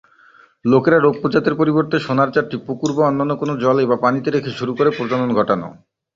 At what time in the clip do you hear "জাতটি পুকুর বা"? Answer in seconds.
2.31-3.03